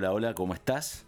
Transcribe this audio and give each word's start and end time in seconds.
Hola, 0.00 0.12
hola, 0.12 0.34
¿cómo 0.34 0.54
estás? 0.54 1.04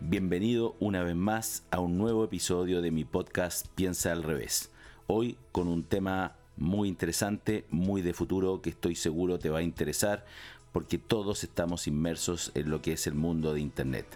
Bienvenido 0.00 0.74
una 0.80 1.04
vez 1.04 1.14
más 1.14 1.62
a 1.70 1.78
un 1.78 1.96
nuevo 1.96 2.24
episodio 2.24 2.82
de 2.82 2.90
mi 2.90 3.04
podcast 3.04 3.68
Piensa 3.76 4.10
al 4.10 4.24
revés. 4.24 4.72
Hoy 5.06 5.38
con 5.52 5.68
un 5.68 5.84
tema 5.84 6.34
muy 6.56 6.88
interesante, 6.88 7.66
muy 7.70 8.02
de 8.02 8.12
futuro, 8.12 8.62
que 8.62 8.70
estoy 8.70 8.96
seguro 8.96 9.38
te 9.38 9.48
va 9.48 9.60
a 9.60 9.62
interesar 9.62 10.26
porque 10.72 10.98
todos 10.98 11.44
estamos 11.44 11.86
inmersos 11.86 12.50
en 12.56 12.68
lo 12.68 12.82
que 12.82 12.94
es 12.94 13.06
el 13.06 13.14
mundo 13.14 13.54
de 13.54 13.60
Internet. 13.60 14.06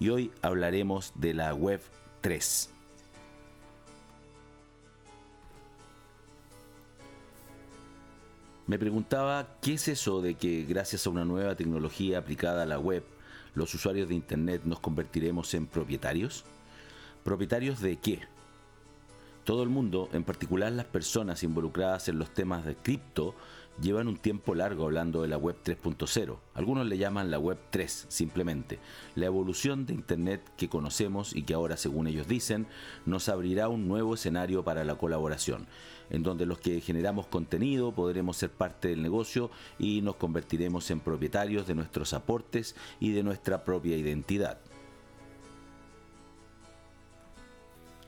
Y 0.00 0.08
hoy 0.08 0.30
hablaremos 0.40 1.12
de 1.16 1.34
la 1.34 1.52
Web 1.52 1.82
3. 2.22 2.70
Me 8.66 8.78
preguntaba 8.78 9.58
qué 9.60 9.74
es 9.74 9.88
eso 9.88 10.22
de 10.22 10.36
que 10.36 10.64
gracias 10.64 11.06
a 11.06 11.10
una 11.10 11.26
nueva 11.26 11.54
tecnología 11.54 12.16
aplicada 12.16 12.62
a 12.62 12.66
la 12.66 12.78
web, 12.78 13.04
los 13.54 13.74
usuarios 13.74 14.08
de 14.08 14.14
Internet 14.14 14.62
nos 14.64 14.80
convertiremos 14.80 15.52
en 15.54 15.66
propietarios. 15.66 16.44
¿Propietarios 17.24 17.80
de 17.80 17.96
qué? 17.96 18.20
Todo 19.44 19.62
el 19.62 19.68
mundo, 19.68 20.08
en 20.12 20.24
particular 20.24 20.70
las 20.72 20.86
personas 20.86 21.42
involucradas 21.42 22.08
en 22.08 22.18
los 22.18 22.32
temas 22.32 22.64
de 22.64 22.76
cripto, 22.76 23.34
llevan 23.80 24.08
un 24.08 24.16
tiempo 24.16 24.54
largo 24.54 24.84
hablando 24.84 25.22
de 25.22 25.28
la 25.28 25.36
web 25.36 25.56
3.0. 25.64 26.38
Algunos 26.54 26.86
le 26.86 26.98
llaman 26.98 27.30
la 27.30 27.38
web 27.38 27.58
3 27.70 28.06
simplemente. 28.08 28.78
La 29.14 29.26
evolución 29.26 29.86
de 29.86 29.94
Internet 29.94 30.42
que 30.56 30.68
conocemos 30.68 31.34
y 31.34 31.42
que 31.42 31.54
ahora, 31.54 31.76
según 31.76 32.06
ellos 32.06 32.28
dicen, 32.28 32.66
nos 33.06 33.28
abrirá 33.28 33.68
un 33.68 33.88
nuevo 33.88 34.14
escenario 34.14 34.62
para 34.64 34.84
la 34.84 34.94
colaboración, 34.96 35.66
en 36.12 36.22
donde 36.22 36.44
los 36.44 36.58
que 36.58 36.80
generamos 36.82 37.26
contenido 37.26 37.90
podremos 37.90 38.36
ser 38.36 38.50
parte 38.50 38.88
del 38.88 39.02
negocio 39.02 39.50
y 39.78 40.02
nos 40.02 40.16
convertiremos 40.16 40.90
en 40.90 41.00
propietarios 41.00 41.66
de 41.66 41.74
nuestros 41.74 42.12
aportes 42.12 42.76
y 43.00 43.12
de 43.12 43.22
nuestra 43.22 43.64
propia 43.64 43.96
identidad. 43.96 44.58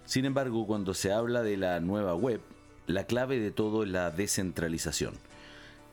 Sin 0.05 0.27
embargo, 0.27 0.67
cuando 0.67 0.93
se 0.93 1.13
habla 1.13 1.43
de 1.43 1.57
la 1.57 1.81
nueva 1.81 2.15
web, 2.15 2.43
la 2.87 3.05
clave 3.07 3.41
de 3.41 3.51
todo 3.51 3.85
es 3.85 3.89
la 3.89 4.11
descentralización. 4.11 5.15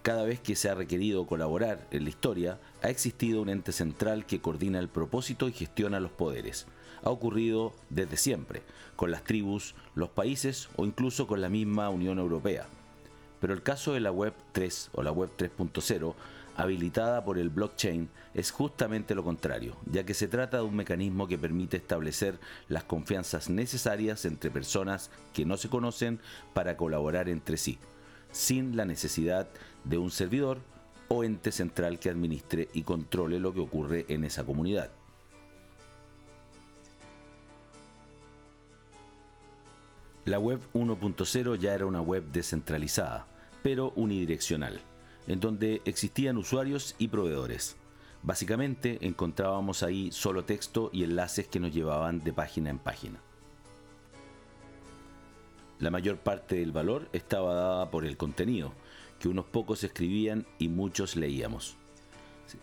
Cada 0.02 0.26
vez 0.26 0.42
que 0.42 0.58
se 0.58 0.70
ha 0.70 0.76
requerido 0.76 1.26
colaborar 1.26 1.88
en 1.92 2.04
la 2.04 2.10
historia, 2.10 2.60
ha 2.84 2.90
existido 2.90 3.42
un 3.42 3.48
ente 3.48 3.72
central 3.72 4.26
que 4.26 4.42
coordina 4.42 4.80
el 4.80 4.90
propósito 4.90 5.48
y 5.48 5.54
gestiona 5.54 6.02
los 6.02 6.12
poderes. 6.12 6.68
Ha 7.04 7.10
ocurrido 7.10 7.74
desde 7.90 8.18
siempre, 8.18 8.62
con 8.96 9.12
las 9.12 9.24
tribus, 9.24 9.76
los 9.96 10.10
países 10.10 10.70
o 10.76 10.86
incluso 10.86 11.28
con 11.28 11.42
la 11.42 11.50
misma 11.50 11.90
Unión 11.90 12.20
Europea. 12.20 12.68
Pero 13.40 13.54
el 13.54 13.64
caso 13.64 13.94
de 13.94 14.00
la 14.00 14.12
Web 14.12 14.34
3 14.52 14.92
o 14.94 15.02
la 15.02 15.12
Web 15.12 15.32
3.0 15.38 16.14
habilitada 16.56 17.24
por 17.24 17.38
el 17.40 17.50
blockchain 17.50 18.10
es 18.34 18.52
justamente 18.52 19.16
lo 19.16 19.24
contrario, 19.24 19.76
ya 19.86 20.06
que 20.06 20.14
se 20.14 20.28
trata 20.28 20.58
de 20.58 20.64
un 20.64 20.76
mecanismo 20.76 21.28
que 21.28 21.38
permite 21.38 21.78
establecer 21.78 22.40
las 22.68 22.84
confianzas 22.84 23.50
necesarias 23.50 24.26
entre 24.26 24.52
personas 24.52 25.10
que 25.34 25.46
no 25.46 25.58
se 25.58 25.70
conocen 25.70 26.20
para 26.54 26.78
colaborar 26.78 27.30
entre 27.30 27.58
sí, 27.58 27.80
sin 28.32 28.76
la 28.76 28.86
necesidad 28.86 29.50
de 29.84 29.98
un 29.98 30.12
servidor 30.12 30.60
o 31.08 31.24
ente 31.24 31.52
central 31.52 32.00
que 32.00 32.10
administre 32.10 32.70
y 32.74 32.84
controle 32.84 33.40
lo 33.40 33.54
que 33.54 33.60
ocurre 33.60 34.06
en 34.08 34.24
esa 34.24 34.46
comunidad. 34.46 34.92
La 40.26 40.40
web 40.40 40.60
1.0 40.74 41.58
ya 41.58 41.74
era 41.74 41.86
una 41.86 42.02
web 42.02 42.24
descentralizada, 42.32 43.28
pero 43.64 43.92
unidireccional 43.96 44.82
en 45.28 45.40
donde 45.40 45.82
existían 45.86 46.38
usuarios 46.38 46.96
y 46.98 47.08
proveedores. 47.08 47.78
Básicamente 48.24 49.00
encontrábamos 49.02 49.84
ahí 49.84 50.12
solo 50.12 50.46
texto 50.46 50.90
y 50.94 51.04
enlaces 51.04 51.48
que 51.48 51.60
nos 51.60 51.74
llevaban 51.74 52.24
de 52.24 52.34
página 52.34 52.70
en 52.70 52.80
página. 52.80 53.20
La 55.80 55.90
mayor 55.90 56.18
parte 56.18 56.58
del 56.58 56.72
valor 56.72 57.10
estaba 57.12 57.56
dada 57.56 57.90
por 57.90 58.06
el 58.06 58.18
contenido, 58.18 58.74
que 59.20 59.28
unos 59.28 59.46
pocos 59.46 59.84
escribían 59.84 60.46
y 60.60 60.68
muchos 60.68 61.16
leíamos. 61.16 61.76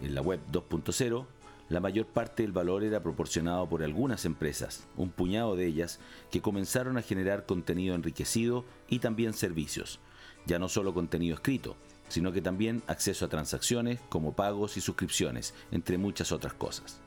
En 0.00 0.14
la 0.14 0.22
web 0.22 0.40
2.0, 0.52 1.26
la 1.68 1.80
mayor 1.80 2.06
parte 2.06 2.42
del 2.42 2.52
valor 2.52 2.82
era 2.82 3.02
proporcionado 3.02 3.68
por 3.68 3.82
algunas 3.82 4.24
empresas, 4.24 4.86
un 4.96 5.10
puñado 5.10 5.56
de 5.56 5.66
ellas, 5.66 6.00
que 6.30 6.40
comenzaron 6.40 6.96
a 6.96 7.02
generar 7.02 7.46
contenido 7.46 7.94
enriquecido 7.94 8.64
y 8.88 9.00
también 9.00 9.34
servicios, 9.34 10.00
ya 10.46 10.58
no 10.58 10.68
solo 10.68 10.94
contenido 10.94 11.34
escrito, 11.34 11.76
sino 12.08 12.32
que 12.32 12.40
también 12.40 12.82
acceso 12.86 13.24
a 13.24 13.28
transacciones 13.28 14.00
como 14.08 14.34
pagos 14.34 14.76
y 14.76 14.80
suscripciones, 14.80 15.54
entre 15.70 15.98
muchas 15.98 16.32
otras 16.32 16.54
cosas. 16.54 17.00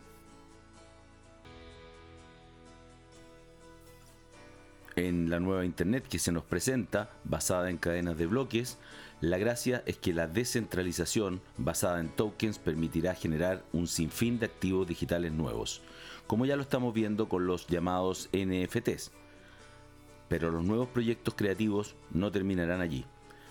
En 5.01 5.31
la 5.31 5.39
nueva 5.39 5.65
Internet 5.65 6.07
que 6.07 6.19
se 6.19 6.31
nos 6.31 6.43
presenta, 6.43 7.09
basada 7.23 7.71
en 7.71 7.79
cadenas 7.79 8.19
de 8.19 8.27
bloques, 8.27 8.77
la 9.19 9.39
gracia 9.39 9.81
es 9.87 9.97
que 9.97 10.13
la 10.13 10.27
descentralización 10.27 11.41
basada 11.57 11.99
en 11.99 12.09
tokens 12.09 12.59
permitirá 12.59 13.15
generar 13.15 13.63
un 13.73 13.87
sinfín 13.87 14.37
de 14.37 14.45
activos 14.45 14.87
digitales 14.87 15.31
nuevos, 15.31 15.81
como 16.27 16.45
ya 16.45 16.55
lo 16.55 16.61
estamos 16.61 16.93
viendo 16.93 17.27
con 17.27 17.47
los 17.47 17.65
llamados 17.65 18.29
NFTs. 18.31 19.09
Pero 20.27 20.51
los 20.51 20.63
nuevos 20.63 20.89
proyectos 20.89 21.33
creativos 21.33 21.95
no 22.11 22.31
terminarán 22.31 22.81
allí. 22.81 23.03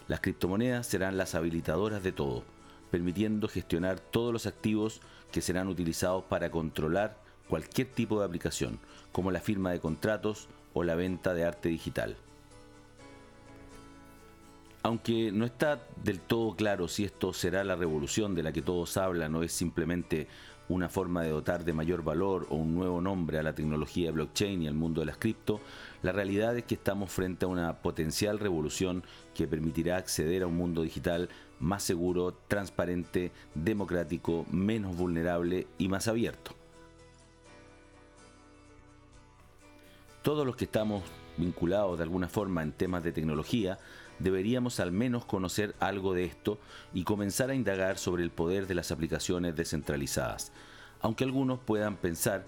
Las 0.06 0.20
criptomonedas 0.20 0.86
serán 0.86 1.16
las 1.16 1.34
habilitadoras 1.34 2.04
de 2.04 2.12
todo, 2.12 2.44
permitiendo 2.92 3.48
gestionar 3.48 3.98
todos 3.98 4.32
los 4.32 4.46
activos 4.46 5.00
que 5.32 5.42
serán 5.42 5.66
utilizados 5.66 6.22
para 6.26 6.52
controlar 6.52 7.18
cualquier 7.48 7.88
tipo 7.88 8.20
de 8.20 8.26
aplicación, 8.26 8.78
como 9.10 9.32
la 9.32 9.40
firma 9.40 9.72
de 9.72 9.80
contratos 9.80 10.48
o 10.74 10.84
la 10.84 10.94
venta 10.94 11.34
de 11.34 11.44
arte 11.44 11.68
digital. 11.68 12.16
Aunque 14.82 15.30
no 15.30 15.44
está 15.44 15.78
del 16.02 16.20
todo 16.20 16.56
claro 16.56 16.88
si 16.88 17.04
esto 17.04 17.32
será 17.34 17.64
la 17.64 17.76
revolución 17.76 18.34
de 18.34 18.42
la 18.42 18.52
que 18.52 18.62
todos 18.62 18.96
hablan 18.96 19.34
o 19.34 19.42
es 19.42 19.52
simplemente 19.52 20.26
una 20.70 20.88
forma 20.88 21.22
de 21.22 21.30
dotar 21.30 21.64
de 21.64 21.72
mayor 21.72 22.02
valor 22.02 22.46
o 22.48 22.54
un 22.54 22.74
nuevo 22.74 23.00
nombre 23.00 23.38
a 23.38 23.42
la 23.42 23.54
tecnología 23.54 24.12
blockchain 24.12 24.62
y 24.62 24.68
al 24.68 24.74
mundo 24.74 25.00
de 25.00 25.06
las 25.06 25.18
cripto, 25.18 25.60
la 26.02 26.12
realidad 26.12 26.56
es 26.56 26.64
que 26.64 26.76
estamos 26.76 27.10
frente 27.10 27.44
a 27.44 27.48
una 27.48 27.82
potencial 27.82 28.38
revolución 28.38 29.02
que 29.34 29.48
permitirá 29.48 29.96
acceder 29.96 30.44
a 30.44 30.46
un 30.46 30.56
mundo 30.56 30.82
digital 30.82 31.28
más 31.58 31.82
seguro, 31.82 32.34
transparente, 32.48 33.32
democrático, 33.54 34.46
menos 34.50 34.96
vulnerable 34.96 35.66
y 35.76 35.88
más 35.88 36.08
abierto. 36.08 36.59
Todos 40.22 40.46
los 40.46 40.54
que 40.54 40.66
estamos 40.66 41.02
vinculados 41.38 41.96
de 41.96 42.02
alguna 42.02 42.28
forma 42.28 42.62
en 42.62 42.72
temas 42.72 43.02
de 43.02 43.12
tecnología, 43.12 43.78
deberíamos 44.18 44.78
al 44.78 44.92
menos 44.92 45.24
conocer 45.24 45.74
algo 45.80 46.12
de 46.12 46.24
esto 46.24 46.58
y 46.92 47.04
comenzar 47.04 47.48
a 47.48 47.54
indagar 47.54 47.96
sobre 47.96 48.22
el 48.22 48.30
poder 48.30 48.66
de 48.66 48.74
las 48.74 48.92
aplicaciones 48.92 49.56
descentralizadas, 49.56 50.52
aunque 51.00 51.24
algunos 51.24 51.58
puedan 51.60 51.96
pensar 51.96 52.44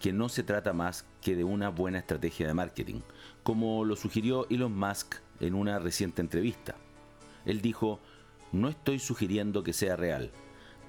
que 0.00 0.12
no 0.12 0.28
se 0.28 0.42
trata 0.42 0.74
más 0.74 1.06
que 1.22 1.34
de 1.34 1.44
una 1.44 1.70
buena 1.70 1.98
estrategia 1.98 2.46
de 2.46 2.52
marketing, 2.52 3.00
como 3.42 3.86
lo 3.86 3.96
sugirió 3.96 4.46
Elon 4.50 4.76
Musk 4.78 5.14
en 5.40 5.54
una 5.54 5.78
reciente 5.78 6.20
entrevista. 6.20 6.74
Él 7.46 7.62
dijo, 7.62 8.00
no 8.52 8.68
estoy 8.68 8.98
sugiriendo 8.98 9.62
que 9.62 9.72
sea 9.72 9.96
real, 9.96 10.30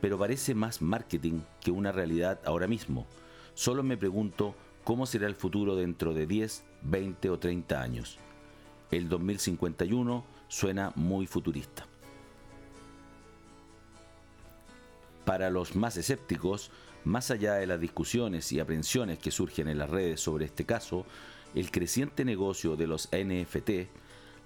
pero 0.01 0.19
parece 0.19 0.53
más 0.53 0.81
marketing 0.81 1.39
que 1.61 1.71
una 1.71 1.93
realidad 1.93 2.41
ahora 2.43 2.67
mismo. 2.67 3.07
Solo 3.53 3.83
me 3.83 3.95
pregunto 3.95 4.53
cómo 4.85 5.05
será 5.07 5.27
el 5.27 5.35
futuro 5.35 5.75
dentro 5.75 6.13
de 6.13 6.25
10, 6.27 6.63
20 6.83 7.29
o 7.31 7.39
30 7.39 7.81
años. 7.81 8.19
El 8.91 9.09
2051 9.09 10.23
suena 10.47 10.93
muy 10.95 11.25
futurista. 11.25 11.87
Para 15.25 15.49
los 15.49 15.75
más 15.75 15.97
escépticos, 15.97 16.71
más 17.03 17.31
allá 17.31 17.55
de 17.55 17.65
las 17.65 17.81
discusiones 17.81 18.51
y 18.51 18.59
aprensiones 18.59 19.17
que 19.17 19.31
surgen 19.31 19.67
en 19.67 19.79
las 19.79 19.89
redes 19.89 20.21
sobre 20.21 20.45
este 20.45 20.65
caso, 20.65 21.05
el 21.55 21.71
creciente 21.71 22.23
negocio 22.23 22.75
de 22.75 22.85
los 22.85 23.09
NFT 23.11 23.89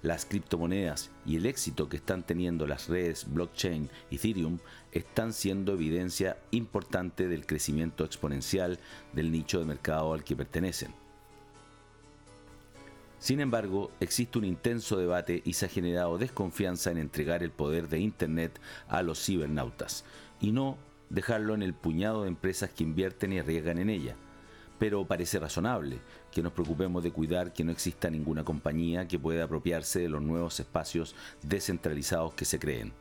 las 0.02 0.24
criptomonedas 0.24 1.10
y 1.26 1.36
el 1.36 1.46
éxito 1.46 1.88
que 1.88 1.98
están 1.98 2.22
teniendo 2.22 2.66
las 2.66 2.88
redes 2.88 3.26
blockchain 3.32 3.90
Ethereum 4.10 4.58
están 4.92 5.32
siendo 5.32 5.74
evidencia 5.74 6.38
importante 6.50 7.28
del 7.28 7.46
crecimiento 7.46 8.04
exponencial 8.04 8.78
del 9.12 9.30
nicho 9.30 9.58
de 9.58 9.66
mercado 9.66 10.12
al 10.14 10.24
que 10.24 10.36
pertenecen. 10.36 10.94
Sin 13.18 13.40
embargo, 13.40 13.90
existe 14.00 14.38
un 14.38 14.46
intenso 14.46 14.96
debate 14.96 15.42
y 15.44 15.52
se 15.52 15.66
ha 15.66 15.68
generado 15.68 16.16
desconfianza 16.16 16.90
en 16.90 16.96
entregar 16.96 17.42
el 17.42 17.50
poder 17.50 17.88
de 17.88 17.98
Internet 17.98 18.58
a 18.88 19.02
los 19.02 19.22
cibernautas 19.22 20.04
y 20.40 20.52
no 20.52 20.78
dejarlo 21.10 21.54
en 21.54 21.62
el 21.62 21.74
puñado 21.74 22.22
de 22.22 22.28
empresas 22.28 22.70
que 22.70 22.84
invierten 22.84 23.34
y 23.34 23.38
arriesgan 23.38 23.78
en 23.78 23.90
ella 23.90 24.16
pero 24.80 25.04
parece 25.04 25.38
razonable 25.38 25.98
que 26.32 26.42
nos 26.42 26.52
preocupemos 26.52 27.04
de 27.04 27.12
cuidar 27.12 27.52
que 27.52 27.62
no 27.62 27.70
exista 27.70 28.08
ninguna 28.08 28.44
compañía 28.44 29.06
que 29.06 29.18
pueda 29.18 29.44
apropiarse 29.44 30.00
de 30.00 30.08
los 30.08 30.22
nuevos 30.22 30.58
espacios 30.58 31.14
descentralizados 31.42 32.32
que 32.32 32.46
se 32.46 32.58
creen. 32.58 32.92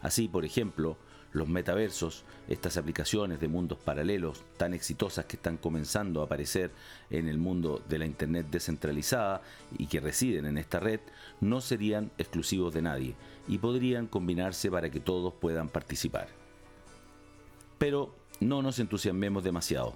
Así, 0.00 0.28
por 0.28 0.46
ejemplo, 0.46 0.96
Los 1.32 1.48
metaversos, 1.48 2.24
estas 2.48 2.76
aplicaciones 2.76 3.38
de 3.38 3.46
mundos 3.46 3.78
paralelos 3.78 4.42
tan 4.56 4.74
exitosas 4.74 5.26
que 5.26 5.36
están 5.36 5.58
comenzando 5.58 6.20
a 6.20 6.24
aparecer 6.24 6.72
en 7.08 7.28
el 7.28 7.38
mundo 7.38 7.80
de 7.88 7.98
la 7.98 8.06
Internet 8.06 8.46
descentralizada 8.50 9.40
y 9.78 9.86
que 9.86 10.00
residen 10.00 10.46
en 10.46 10.58
esta 10.58 10.80
red, 10.80 10.98
no 11.40 11.60
serían 11.60 12.10
exclusivos 12.18 12.74
de 12.74 12.82
nadie 12.82 13.14
y 13.46 13.58
podrían 13.58 14.08
combinarse 14.08 14.72
para 14.72 14.90
que 14.90 14.98
todos 14.98 15.32
puedan 15.34 15.68
participar. 15.68 16.26
Pero 17.78 18.12
no 18.40 18.60
nos 18.60 18.80
entusiasmemos 18.80 19.44
demasiado. 19.44 19.94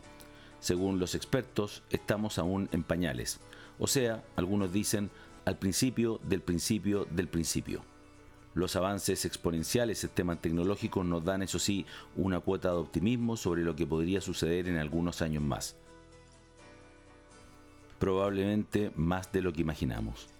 Según 0.64 0.98
los 0.98 1.14
expertos, 1.14 1.82
estamos 1.90 2.38
aún 2.38 2.70
en 2.72 2.84
pañales. 2.84 3.38
O 3.78 3.86
sea, 3.86 4.24
algunos 4.34 4.72
dicen 4.72 5.10
al 5.44 5.58
principio 5.58 6.22
del 6.26 6.40
principio 6.40 7.06
del 7.10 7.28
principio. 7.28 7.82
Los 8.54 8.74
avances 8.74 9.26
exponenciales 9.26 10.02
en 10.04 10.08
temas 10.08 10.40
tecnológicos 10.40 11.04
nos 11.04 11.22
dan, 11.22 11.42
eso 11.42 11.58
sí, 11.58 11.84
una 12.16 12.40
cuota 12.40 12.70
de 12.70 12.76
optimismo 12.76 13.36
sobre 13.36 13.62
lo 13.62 13.76
que 13.76 13.86
podría 13.86 14.22
suceder 14.22 14.66
en 14.66 14.78
algunos 14.78 15.20
años 15.20 15.42
más. 15.42 15.76
Probablemente 17.98 18.90
más 18.96 19.30
de 19.32 19.42
lo 19.42 19.52
que 19.52 19.60
imaginamos. 19.60 20.33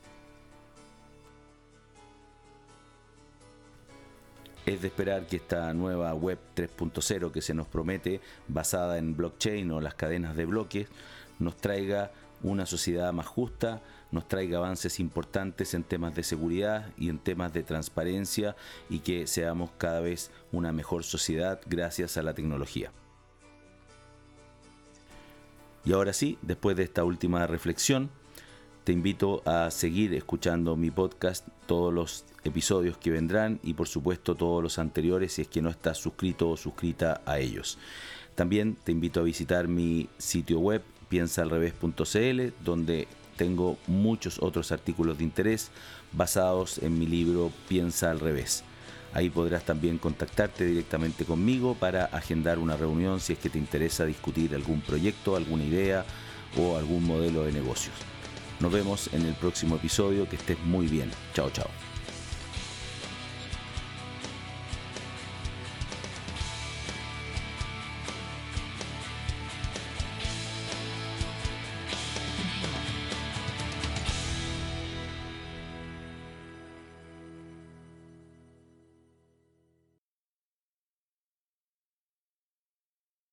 Es 4.67 4.81
de 4.81 4.89
esperar 4.89 5.27
que 5.27 5.37
esta 5.37 5.73
nueva 5.75 6.15
web 6.15 6.39
3.0 6.57 7.31
que 7.31 7.43
se 7.43 7.53
nos 7.53 7.67
promete, 7.69 8.21
basada 8.49 8.97
en 8.99 9.17
blockchain 9.17 9.71
o 9.73 9.81
las 9.81 9.95
cadenas 9.95 10.37
de 10.37 10.47
bloques, 10.47 10.89
nos 11.39 11.57
traiga 11.57 12.13
una 12.43 12.67
sociedad 12.67 13.13
más 13.13 13.27
justa, 13.27 13.83
nos 14.11 14.29
traiga 14.29 14.59
avances 14.59 15.01
importantes 15.01 15.75
en 15.75 15.83
temas 15.83 16.15
de 16.15 16.23
seguridad 16.23 16.93
y 16.97 17.09
en 17.09 17.19
temas 17.19 17.53
de 17.53 17.63
transparencia 17.63 18.57
y 18.89 19.01
que 19.01 19.27
seamos 19.27 19.71
cada 19.77 20.01
vez 20.01 20.31
una 20.53 20.73
mejor 20.73 21.05
sociedad 21.05 21.61
gracias 21.67 22.17
a 22.17 22.23
la 22.23 22.35
tecnología. 22.35 22.93
Y 25.85 25.93
ahora 25.93 26.13
sí, 26.13 26.39
después 26.41 26.77
de 26.77 26.85
esta 26.85 27.05
última 27.05 27.47
reflexión, 27.47 28.11
te 28.85 28.93
invito 28.93 29.43
a 29.47 29.71
seguir 29.71 30.13
escuchando 30.13 30.77
mi 30.77 30.91
podcast, 30.91 31.49
todos 31.67 31.93
los 31.93 32.25
episodios 32.45 32.99
que 32.99 33.11
vendrán 33.11 33.59
y 33.63 33.73
por 33.73 33.89
supuesto 33.89 34.35
todos 34.35 34.63
los 34.63 34.79
anteriores 34.79 35.33
si 35.33 35.43
es 35.43 35.49
que 35.49 35.63
no 35.63 35.71
estás 35.71 35.97
suscrito 35.97 36.51
o 36.51 36.57
suscrita 36.59 37.23
a 37.25 37.39
ellos. 37.39 37.79
También 38.35 38.77
te 38.85 38.93
invito 38.93 39.21
a 39.21 39.23
visitar 39.23 39.69
mi 39.69 40.11
sitio 40.19 40.61
web 40.61 40.83
piensaalrevés.cl 41.09 42.53
donde 42.63 43.09
tengo 43.37 43.79
muchos 43.87 44.39
otros 44.43 44.71
artículos 44.71 45.17
de 45.17 45.25
interés 45.25 45.71
basados 46.13 46.79
en 46.79 46.99
mi 46.99 47.07
libro 47.07 47.51
Piensa 47.69 48.11
al 48.11 48.21
revés. 48.21 48.65
Ahí 49.15 49.31
podrás 49.31 49.65
también 49.65 49.97
contactarte 49.97 50.67
directamente 50.67 51.25
conmigo 51.25 51.75
para 51.75 52.05
agendar 52.07 52.59
una 52.59 52.77
reunión 52.77 53.21
si 53.21 53.33
es 53.33 53.39
que 53.39 53.49
te 53.49 53.59
interesa 53.59 54.05
discutir 54.05 54.55
algún 54.55 54.83
proyecto, 54.83 55.37
alguna 55.37 55.65
idea 55.65 56.05
o 56.59 56.77
algún 56.77 57.05
modelo 57.05 57.45
de 57.45 57.53
negocios. 57.53 57.95
Nos 58.65 58.73
vemos 58.73 59.11
en 59.13 59.27
el 59.27 59.35
próximo 59.35 59.77
episodio, 59.77 60.27
que 60.27 60.37
estés 60.37 60.59
muy 60.61 60.87
bien. 60.87 61.11
Chao, 61.35 61.51
chao. 61.51 61.69